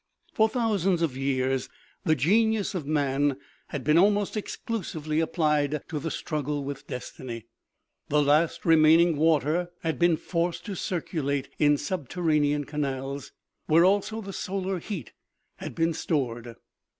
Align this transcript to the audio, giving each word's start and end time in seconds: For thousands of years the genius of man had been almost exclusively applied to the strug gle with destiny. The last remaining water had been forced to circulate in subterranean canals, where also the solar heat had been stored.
For 0.33 0.49
thousands 0.49 1.03
of 1.03 1.15
years 1.15 1.69
the 2.05 2.15
genius 2.15 2.73
of 2.73 2.87
man 2.87 3.37
had 3.67 3.83
been 3.83 3.99
almost 3.99 4.35
exclusively 4.35 5.19
applied 5.19 5.87
to 5.89 5.99
the 5.99 6.09
strug 6.09 6.45
gle 6.45 6.63
with 6.63 6.87
destiny. 6.87 7.45
The 8.09 8.23
last 8.23 8.65
remaining 8.65 9.15
water 9.15 9.69
had 9.83 9.99
been 9.99 10.17
forced 10.17 10.65
to 10.65 10.75
circulate 10.75 11.49
in 11.59 11.77
subterranean 11.77 12.63
canals, 12.65 13.31
where 13.67 13.85
also 13.85 14.21
the 14.21 14.33
solar 14.33 14.79
heat 14.79 15.11
had 15.57 15.75
been 15.75 15.93
stored. 15.93 16.55